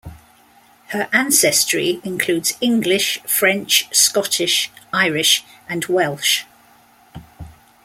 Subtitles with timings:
[0.87, 6.41] Her ancestry includes English, French, Scottish, Irish, and Welsh.